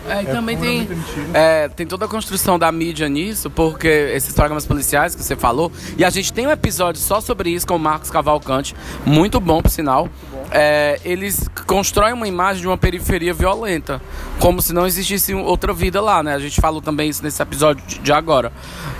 [0.08, 0.88] É, e é também tem,
[1.32, 5.72] é, tem toda a construção da mídia nisso, porque esses programas policiais que você falou,
[5.96, 8.74] e a gente tem um episódio só sobre isso com o Marcos Cavalcante,
[9.04, 10.08] muito bom, por sinal.
[10.50, 14.00] É, eles constroem uma imagem de uma periferia violenta,
[14.38, 16.34] como se não existisse outra vida lá, né?
[16.34, 18.52] A gente falou também isso nesse episódio de agora.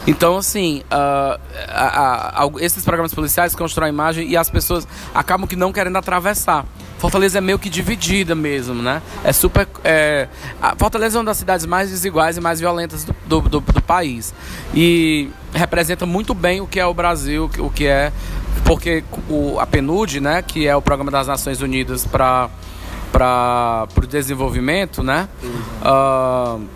[0.07, 5.47] Então, assim, uh, a, a, a, esses programas policiais constroem imagem e as pessoas acabam
[5.47, 6.67] que não querendo atravessar.
[7.05, 9.03] Fortaleza é meio que dividida mesmo, né?
[9.23, 9.69] É super.
[9.85, 10.27] É,
[10.79, 14.33] Fortaleza é uma das cidades mais desiguais e mais violentas do, do, do, país.
[14.75, 18.11] E representa muito bem o que é o Brasil, o que é.
[18.65, 22.49] Porque o, a PNUD, né, que é o Programa das Nações Unidas para
[23.95, 25.29] o desenvolvimento, né?
[25.83, 26.67] Uh,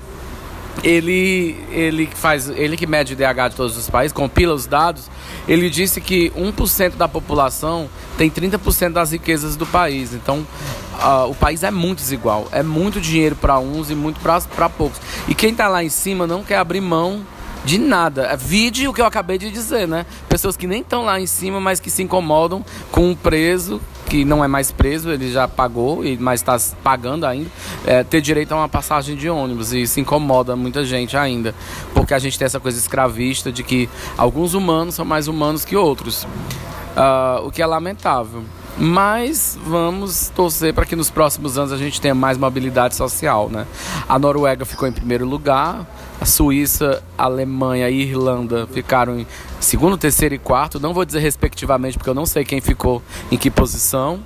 [0.82, 5.10] ele, ele faz, ele que mede o DH de todos os países, compila os dados,
[5.46, 10.14] ele disse que 1% da população tem 30% das riquezas do país.
[10.14, 10.46] Então,
[10.94, 15.00] uh, o país é muito desigual, é muito dinheiro para uns e muito para poucos.
[15.26, 17.24] E quem está lá em cima não quer abrir mão
[17.64, 18.36] de nada.
[18.36, 20.06] Vide o que eu acabei de dizer, né?
[20.28, 24.24] Pessoas que nem estão lá em cima, mas que se incomodam com um preso que
[24.24, 27.50] não é mais preso, ele já pagou, mas está pagando ainda,
[27.86, 29.72] é, ter direito a uma passagem de ônibus.
[29.72, 31.54] E isso incomoda muita gente ainda,
[31.94, 35.76] porque a gente tem essa coisa escravista de que alguns humanos são mais humanos que
[35.76, 38.42] outros, uh, o que é lamentável.
[38.80, 43.66] Mas vamos torcer para que nos próximos anos a gente tenha mais mobilidade social, né?
[44.08, 45.84] A Noruega ficou em primeiro lugar,
[46.20, 49.26] a Suíça, a Alemanha e a Irlanda ficaram em
[49.58, 50.78] segundo, terceiro e quarto.
[50.78, 54.20] Não vou dizer respectivamente porque eu não sei quem ficou em que posição.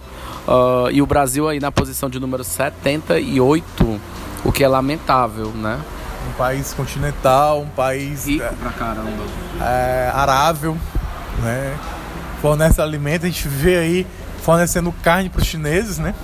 [0.47, 4.01] Uh, e o Brasil aí na posição de número 78,
[4.45, 5.81] o que é lamentável, né?
[6.29, 9.25] Um país continental, um país rico é, pra caramba,
[9.61, 10.77] é, arável,
[11.43, 11.75] né?
[12.43, 14.07] Fornece alimento, a gente vê aí
[14.43, 16.15] fornecendo carne para os chineses, né?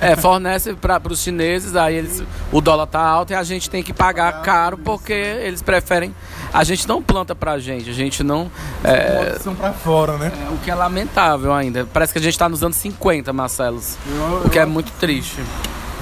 [0.00, 2.22] É, fornece para os chineses, aí eles,
[2.52, 6.14] o dólar tá alto e a gente tem que pagar caro porque eles preferem.
[6.52, 8.50] A gente não planta pra gente, a gente não.
[8.84, 10.30] É, São pra fora, né?
[10.46, 11.86] é, o que é lamentável ainda.
[11.92, 13.96] Parece que a gente tá nos anos 50, Marcelos.
[14.44, 15.42] O que é muito triste.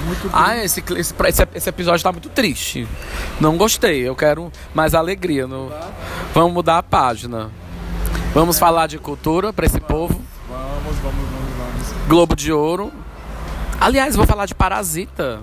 [0.04, 1.14] Muito Ah, esse, esse,
[1.54, 2.88] esse, episódio tá muito triste.
[3.38, 4.00] Não gostei.
[4.00, 5.46] Eu quero mais alegria.
[5.46, 5.70] No...
[6.34, 7.50] Vamos mudar a página.
[8.32, 10.20] Vamos falar de cultura pra esse povo.
[10.48, 11.29] Vamos, vamos, vamos, vamos.
[12.10, 12.92] Globo de Ouro.
[13.80, 15.38] Aliás, vou falar de Parasita.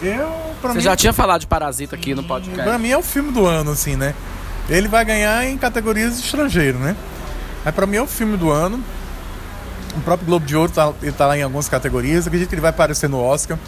[0.00, 0.26] Eu,
[0.62, 2.62] pra Você mim, já tinha falado de Parasita aqui no podcast.
[2.62, 4.14] Pra mim é o filme do ano, assim, né?
[4.66, 6.96] Ele vai ganhar em categorias estrangeiro, né?
[7.62, 8.82] Mas pra mim é o filme do ano.
[9.94, 12.26] O próprio Globo de Ouro tá, ele tá lá em algumas categorias.
[12.26, 13.58] Acredito que ele vai aparecer no Oscar.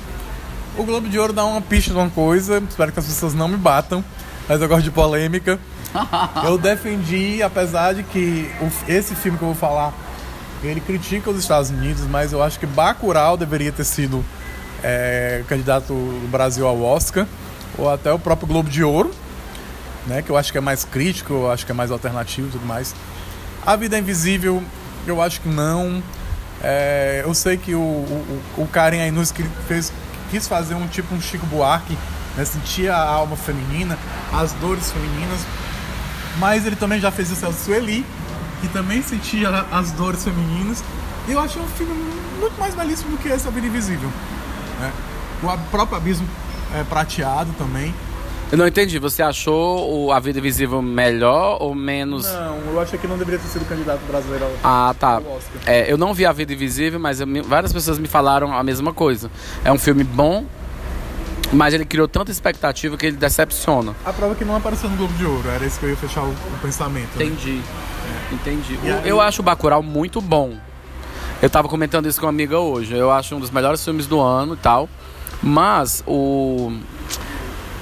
[0.78, 2.62] O Globo de Ouro dá uma pista de uma coisa.
[2.66, 4.02] Espero que as pessoas não me batam.
[4.48, 5.60] Mas eu gosto de polêmica.
[6.44, 8.50] eu defendi, apesar de que
[8.88, 9.92] esse filme que eu vou falar,
[10.62, 14.24] ele critica os Estados Unidos, mas eu acho que Bacurau deveria ter sido
[14.82, 17.26] é, candidato do Brasil ao Oscar,
[17.78, 19.10] ou até o próprio Globo de Ouro,
[20.06, 22.50] né, que eu acho que é mais crítico, eu acho que é mais alternativo e
[22.50, 22.94] tudo mais.
[23.64, 24.62] A Vida Invisível,
[25.06, 26.02] eu acho que não.
[26.62, 29.32] É, eu sei que o, o, o Karen Ainus
[29.66, 29.92] fez,
[30.30, 31.96] quis fazer um tipo um Chico Buarque,
[32.36, 33.98] né, sentir a alma feminina,
[34.32, 35.40] as dores femininas,
[36.38, 38.04] mas ele também já fez isso ao Sueli,
[38.60, 40.82] que também sentia as dores femininas.
[41.28, 41.92] E eu achei um filme
[42.38, 44.10] muito mais belíssimo do que esse A Vida Invisível.
[44.80, 44.92] né?
[45.42, 46.28] O próprio Abismo
[46.74, 47.94] é, Prateado também.
[48.52, 48.98] Eu não entendi.
[48.98, 52.26] Você achou o A Vida Invisível melhor ou menos.
[52.26, 55.22] Não, eu achei que não deveria ter sido candidato brasileiro ao Ah, tá.
[55.64, 58.92] É, eu não vi A Vida Invisível, mas eu várias pessoas me falaram a mesma
[58.92, 59.30] coisa.
[59.64, 60.44] É um filme bom,
[61.52, 63.94] mas ele criou tanta expectativa que ele decepciona.
[64.04, 65.96] A prova é que não apareceu no Globo de Ouro, era isso que eu ia
[65.96, 67.16] fechar o, o pensamento.
[67.16, 67.24] né?
[68.32, 68.78] Entendi.
[68.82, 70.54] Aí- Eu acho o Bacurau muito bom.
[71.42, 72.94] Eu tava comentando isso com uma amiga hoje.
[72.94, 74.88] Eu acho um dos melhores filmes do ano e tal.
[75.42, 76.72] Mas o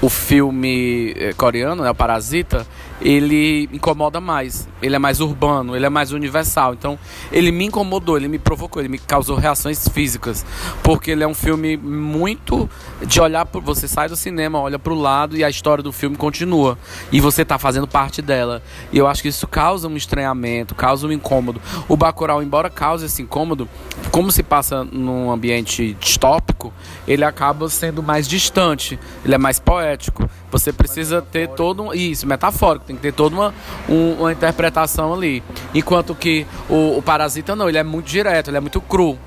[0.01, 2.65] o filme eh, coreano, né, o Parasita,
[3.01, 4.69] ele incomoda mais.
[4.83, 6.75] Ele é mais urbano, ele é mais universal.
[6.75, 6.99] Então,
[7.33, 10.45] ele me incomodou, ele me provocou, ele me causou reações físicas,
[10.83, 12.69] porque ele é um filme muito
[13.05, 16.17] de olhar por você sai do cinema, olha pro lado e a história do filme
[16.17, 16.79] continua
[17.13, 18.63] e você tá fazendo parte dela.
[18.93, 21.61] E eu acho que isso causa um estranhamento, causa um incômodo.
[21.89, 23.69] O Bacurau, embora cause esse incômodo,
[24.11, 26.58] como se passa num ambiente distópico,
[27.07, 30.29] ele acaba sendo mais distante, ele é mais poético.
[30.51, 31.93] Você precisa ter todo um.
[31.95, 33.55] Isso, metafórico, tem que ter toda uma,
[33.89, 35.43] um- uma interpretação ali.
[35.75, 39.19] Enquanto que o, o Parasita não, ele é muito direto, ele é muito cru.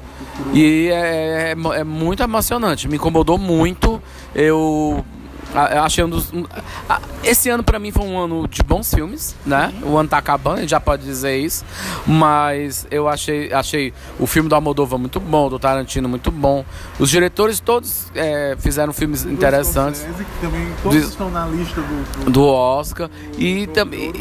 [0.53, 4.01] E é, é- é muito emocionante, me incomodou muito.
[4.35, 5.03] Eu.
[5.53, 6.31] A- eu Achei um dos.
[6.33, 6.45] um-
[6.89, 9.71] a- Esse ano pra mim foi um ano de bons filmes, né?
[9.83, 11.63] O ano tá acabando, a gente já pode dizer isso.
[12.07, 16.65] Mas eu achei, achei o filme do Almodóvar muito bom, do Tarantino muito bom.
[16.99, 22.23] Os diretores todos é, fizeram filmes interessantes Scorsese, que também todos estão na lista do,
[22.25, 24.11] do- do Oscar e também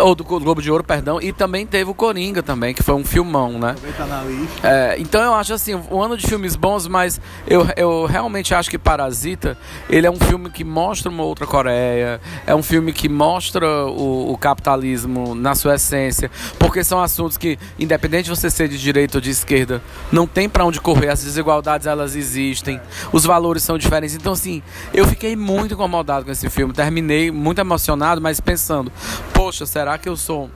[0.00, 3.04] ou do Globo de Ouro, perdão, e também teve o Coringa também, que foi um
[3.04, 3.74] filmão, né?
[3.74, 4.66] também tá na lista.
[4.68, 8.70] É, então eu acho assim, um ano de filmes bons, mas eu, eu realmente acho
[8.70, 9.56] que Parasita,
[9.88, 14.32] ele é um filme que mostra uma outra Coreia, é um filme que mostra o,
[14.32, 19.18] o capitalismo na sua essência, porque são assuntos que, independente de você ser de direita
[19.18, 22.80] ou de esquerda, não tem pra onde correr, as desigualdades elas existem,
[23.12, 24.16] os valores são diferentes.
[24.16, 28.90] Então assim, eu fiquei muito incomodado com esse filme, terminei muito emocionado, mas pensando,
[29.32, 30.50] poxa, será que eu sou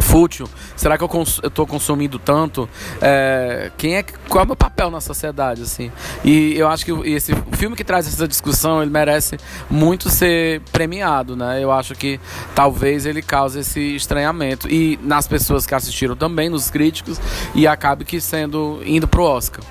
[0.00, 0.48] fútil?
[0.76, 1.08] Será que eu,
[1.50, 2.68] tô consumindo tanto?
[3.00, 5.90] É, quem é qual é o meu papel na sociedade assim?
[6.24, 9.38] E eu acho que esse filme que traz essa discussão, ele merece
[9.70, 11.62] muito ser premiado, né?
[11.62, 12.20] Eu acho que
[12.54, 17.20] talvez ele cause esse estranhamento e nas pessoas que assistiram também, nos críticos
[17.54, 19.62] e acabe que sendo indo pro Oscar.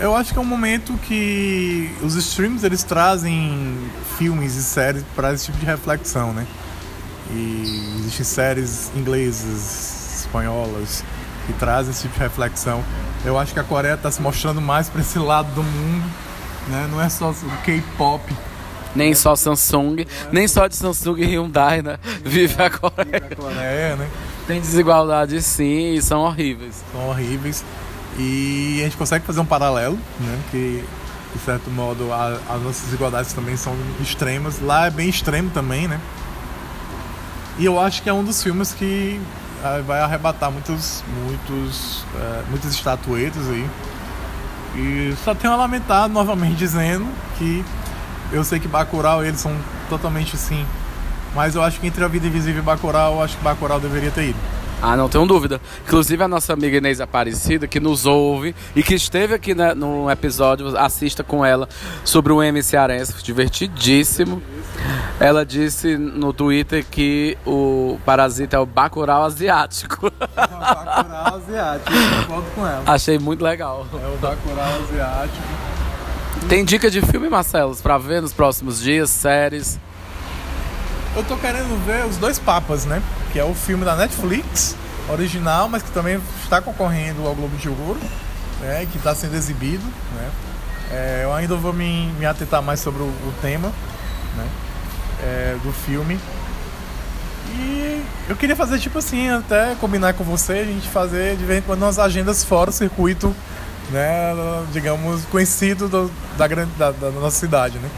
[0.00, 3.76] Eu acho que é um momento que os streams eles trazem
[4.16, 6.46] filmes e séries para esse tipo de reflexão, né?
[7.30, 11.04] E existem séries inglesas, espanholas
[11.46, 12.82] que trazem esse tipo de reflexão.
[13.24, 16.04] Eu acho que a Coreia está se mostrando mais para esse lado do mundo,
[16.68, 16.88] né?
[16.90, 18.22] Não é só o K-pop.
[18.94, 21.98] Nem só Samsung, nem só de Samsung e Hyundai, né?
[22.24, 23.20] Vive a Coreia.
[23.20, 24.08] da Coreia, né?
[24.46, 26.82] Tem desigualdades sim e são horríveis.
[26.90, 27.62] São horríveis.
[28.18, 30.38] E a gente consegue fazer um paralelo, né?
[30.50, 30.82] Que,
[31.34, 34.58] de certo modo, a- as nossas desigualdades também são extremas.
[34.60, 36.00] Lá é bem extremo também, né?
[37.58, 39.20] E eu acho que é um dos filmes que
[39.64, 43.68] ah, vai arrebatar muitos, muitos, eh, muitas estatuetas aí.
[44.76, 47.64] E só tenho a lamentar novamente dizendo que
[48.30, 49.52] eu sei que Bacurau eles são
[49.88, 50.64] totalmente assim,
[51.34, 54.10] mas eu acho que entre a Vida Invisível e Bacurau, eu acho que Bacurau deveria
[54.10, 54.57] ter ido.
[54.80, 55.60] Ah, não tenho dúvida.
[55.86, 60.08] Inclusive a nossa amiga Inês Aparecida, que nos ouve e que esteve aqui né, num
[60.10, 61.68] episódio, assista com ela
[62.04, 64.40] sobre o M Cearense, divertidíssimo.
[65.18, 70.12] Ela disse no Twitter que o Parasita é o Bacurau asiático.
[70.38, 72.82] É o Bacurau asiático, eu concordo com ela.
[72.86, 73.86] Achei muito legal.
[73.92, 75.42] É o Bacurau asiático.
[76.48, 79.78] Tem dica de filme, Marcelos, pra ver nos próximos dias, séries?
[81.16, 83.02] Eu tô querendo ver Os Dois Papas, né?
[83.32, 84.76] Que é o filme da Netflix,
[85.08, 87.98] original, mas que também está concorrendo ao Globo de Ouro,
[88.60, 88.86] né?
[88.90, 90.30] Que está sendo exibido, né?
[90.90, 93.72] É, eu ainda vou me, me atentar mais sobre o, o tema,
[94.36, 94.46] né?
[95.22, 96.18] É, do filme.
[97.50, 101.60] E eu queria fazer tipo assim, até combinar com você, a gente fazer de vez
[101.60, 103.34] em quando umas agendas fora o circuito,
[103.90, 104.34] né,
[104.72, 107.88] digamos, conhecido do, da, grande, da, da nossa cidade, né?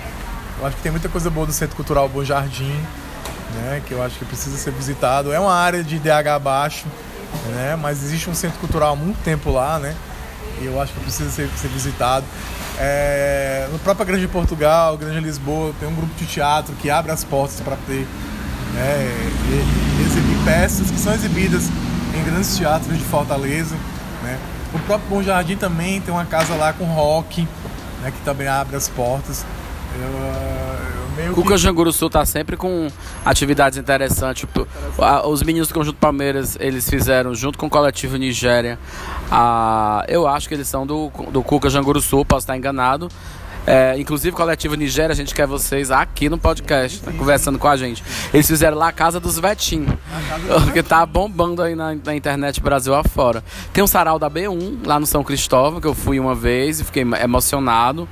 [0.61, 2.79] Eu acho que tem muita coisa boa do Centro Cultural Bom Jardim,
[3.55, 5.33] né, que eu acho que precisa ser visitado.
[5.33, 6.85] É uma área de DH baixo,
[7.55, 9.97] né, mas existe um centro cultural há muito tempo lá, né,
[10.61, 12.27] e eu acho que precisa ser, ser visitado.
[12.79, 17.25] É, no próprio Grande Portugal, Grande Lisboa, tem um grupo de teatro que abre as
[17.25, 18.07] portas para ter
[18.75, 19.31] né,
[20.05, 21.71] exibir peças que são exibidas
[22.15, 23.75] em grandes teatros de Fortaleza.
[24.23, 24.39] Né.
[24.75, 27.49] O próprio Bom Jardim também tem uma casa lá com rock,
[28.03, 29.43] né, que também abre as portas.
[29.99, 31.59] Eu, eu Cuca que...
[31.59, 32.89] Janguru Sul tá sempre com
[33.25, 34.41] atividades interessantes.
[34.41, 34.67] Tipo,
[35.27, 38.79] os meninos do Conjunto Palmeiras, eles fizeram junto com o coletivo Nigéria.
[39.31, 43.09] A, eu acho que eles são do, do Cuca Janguru Sul, posso estar enganado.
[43.67, 47.77] É, inclusive, coletivo Nigéria, a gente quer vocês aqui no podcast, né, conversando com a
[47.77, 48.03] gente.
[48.33, 49.87] Eles fizeram lá a Casa dos Vetim,
[50.73, 53.45] que tá bombando aí na, na, internet Brasil afora.
[53.73, 56.85] Tem o Sarau da B1, lá no São Cristóvão, que eu fui uma vez e
[56.85, 58.09] fiquei emocionado.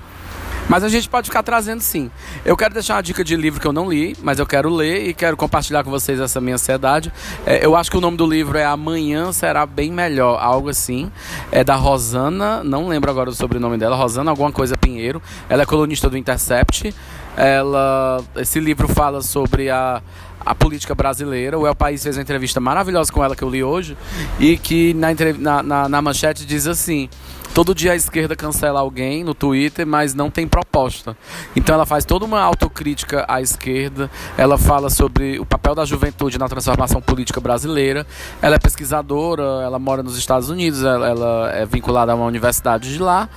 [0.68, 2.10] Mas a gente pode ficar trazendo sim.
[2.44, 5.08] Eu quero deixar uma dica de livro que eu não li, mas eu quero ler
[5.08, 7.12] e quero compartilhar com vocês essa minha ansiedade.
[7.46, 11.10] É, eu acho que o nome do livro é Amanhã Será Bem Melhor, algo assim.
[11.50, 15.22] É da Rosana, não lembro agora o sobrenome dela, Rosana alguma coisa Pinheiro.
[15.48, 16.94] Ela é colunista do Intercept.
[17.36, 20.02] Ela, esse livro fala sobre a
[20.48, 21.58] a política brasileira.
[21.58, 23.96] O El País fez uma entrevista maravilhosa com ela que eu li hoje
[24.38, 27.08] e que na, na, na, na manchete diz assim:
[27.54, 31.16] Todo dia a esquerda cancela alguém no Twitter, mas não tem proposta.
[31.56, 34.10] Então ela faz toda uma autocrítica à esquerda.
[34.36, 38.06] Ela fala sobre o papel da juventude na transformação política brasileira.
[38.40, 42.92] Ela é pesquisadora, ela mora nos Estados Unidos, ela, ela é vinculada a uma universidade
[42.92, 43.28] de lá.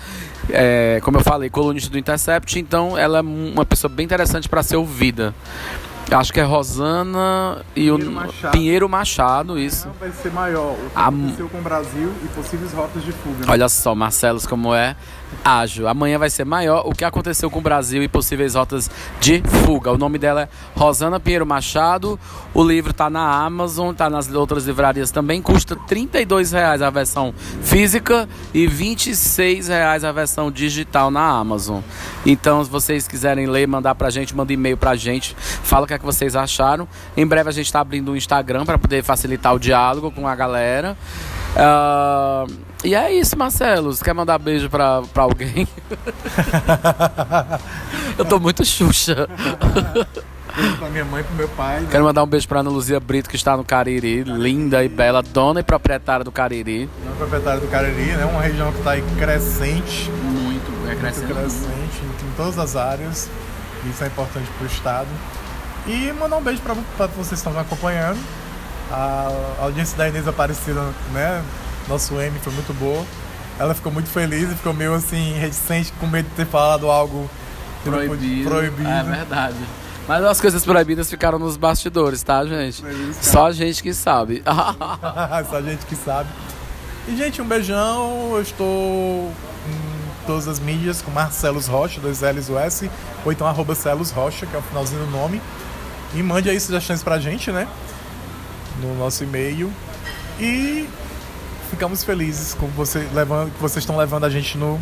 [0.49, 4.61] É, como eu falei, colunista do Intercept, então ela é uma pessoa bem interessante para
[4.61, 5.33] ser ouvida.
[6.11, 8.51] Acho que é Rosana e Pinheiro o Machado.
[8.51, 9.87] Pinheiro Machado, isso.
[9.99, 10.73] Vai ser maior.
[10.73, 11.07] O que a...
[11.07, 13.39] aconteceu com o Brasil e possíveis rotas de fuga.
[13.39, 13.45] Né?
[13.47, 14.95] Olha só, Marcelos, como é
[15.43, 15.87] ágil.
[15.87, 19.91] Amanhã vai ser maior o que aconteceu com o Brasil e possíveis rotas de fuga.
[19.91, 22.19] O nome dela é Rosana Pinheiro Machado.
[22.53, 25.41] O livro está na Amazon, está nas outras livrarias também.
[25.41, 26.09] Custa R$
[26.51, 28.95] reais a versão física e R$
[29.67, 31.79] reais a versão digital na Amazon.
[32.25, 35.35] Então, se vocês quiserem ler, mandar pra gente, manda e-mail pra gente.
[35.63, 36.85] Fala que, é que vocês acharam.
[37.15, 40.35] Em breve a gente está abrindo um Instagram para poder facilitar o diálogo com a
[40.35, 40.97] galera.
[41.51, 42.51] Uh,
[42.83, 43.93] e é isso, Marcelo.
[43.93, 45.67] Você quer mandar beijo pra, pra alguém?
[48.17, 49.27] Eu tô muito xuxa.
[50.79, 51.81] pra minha mãe e pro meu pai.
[51.81, 51.87] Né?
[51.91, 55.21] Quero mandar um beijo pra Ana Luzia Brito, que está no Cariri, linda e bela,
[55.21, 56.89] dona e proprietária do Cariri.
[57.03, 58.25] Dona proprietária do Cariri, né?
[58.25, 60.09] Uma região que está aí crescente.
[60.09, 61.25] Muito, é crescente.
[61.25, 63.29] Muito crescente em todas as áreas.
[63.89, 65.07] Isso é importante pro Estado.
[65.87, 66.73] E mandar um beijo pra
[67.07, 68.19] vocês que estão acompanhando.
[68.91, 70.81] A audiência da Inês Aparecida,
[71.13, 71.43] né?
[71.87, 73.03] Nosso M foi muito boa.
[73.57, 77.29] Ela ficou muito feliz e ficou meio assim, reticente, com medo de ter falado algo
[77.83, 78.49] proibido.
[78.49, 78.89] proibido.
[78.89, 79.57] É verdade.
[80.07, 82.83] Mas as coisas proibidas ficaram nos bastidores, tá, gente?
[83.21, 84.43] Só a gente que sabe.
[85.49, 86.29] Só a gente que sabe.
[87.07, 88.31] E, gente, um beijão.
[88.33, 89.31] Eu estou
[89.67, 92.89] em todas as mídias com Marcelos Rocha, dois L's o S,
[93.25, 95.41] ou então arroba Celos Rocha, que é o finalzinho do nome.
[96.13, 97.67] E mande aí sugestões pra gente, né?
[98.81, 99.71] No nosso e-mail.
[100.39, 100.87] E
[101.69, 104.79] ficamos felizes com você levando, que vocês estão levando a gente no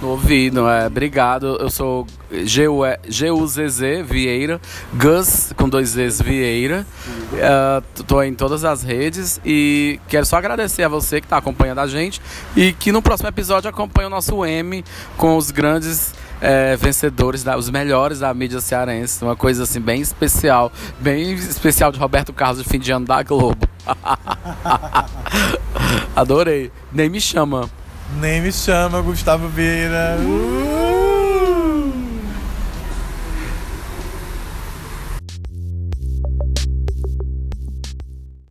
[0.00, 0.86] no ouvido, é.
[0.86, 1.58] Obrigado.
[1.60, 4.58] Eu sou G-U-Z-Z Vieira,
[4.94, 6.86] Gus com dois Z's Vieira.
[7.34, 11.80] Uh, tô em todas as redes e quero só agradecer a você que está acompanhando
[11.80, 12.20] a gente
[12.56, 14.82] e que no próximo episódio acompanhe o nosso M
[15.18, 19.24] com os grandes é, vencedores, da, os melhores da mídia cearense.
[19.24, 23.22] Uma coisa assim bem especial, bem especial de Roberto Carlos de fim de ano da
[23.22, 23.68] Globo.
[26.16, 26.70] Adorei.
[26.92, 27.68] Nem me chama.
[28.20, 30.16] Nem me chama, Gustavo Vieira.
[30.20, 30.79] Uh!